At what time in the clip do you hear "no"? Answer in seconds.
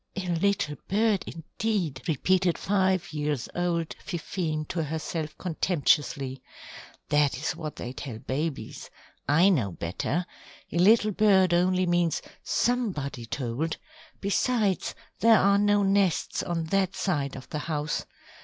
15.59-15.83